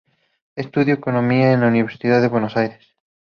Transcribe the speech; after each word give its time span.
Estudió 0.55 0.95
economía 0.95 1.51
en 1.51 1.61
la 1.61 1.67
Universidad 1.67 2.21
de 2.23 2.27
Buenos 2.27 2.57
Aires. 2.57 2.95